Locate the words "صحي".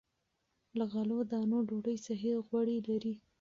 2.05-2.31